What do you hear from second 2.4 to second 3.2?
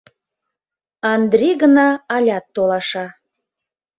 толаша.